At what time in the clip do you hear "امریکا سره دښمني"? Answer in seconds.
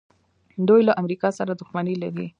1.01-1.95